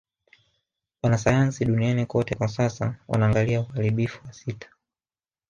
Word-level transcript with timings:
Wanasayansi 1.03 1.65
duniani 1.65 2.05
kote 2.05 2.35
kwa 2.35 2.47
sasa 2.47 2.95
wanaangalia 3.07 3.61
uharibifu 3.61 4.21
wa 4.27 4.33
sita 4.33 4.69